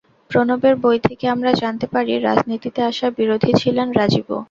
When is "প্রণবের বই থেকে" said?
0.31-1.25